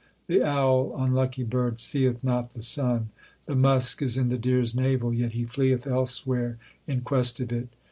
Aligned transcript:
The 0.25 0.41
owl, 0.43 0.95
unlucky 0.97 1.43
bird, 1.43 1.77
seeth 1.77 2.23
not 2.23 2.55
the 2.55 2.63
sun. 2.63 3.09
The 3.45 3.53
musk 3.53 4.01
is 4.01 4.17
in 4.17 4.29
the 4.29 4.37
deer 4.39 4.61
s 4.61 4.73
navel, 4.73 5.13
yet 5.13 5.33
he 5.33 5.45
fleeth 5.45 5.85
elsewhere 5.85 6.57
in 6.87 7.01
quest 7.01 7.39
of 7.39 7.51
it. 7.51 7.69